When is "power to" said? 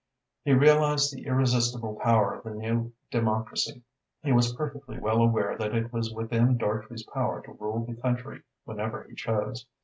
7.03-7.51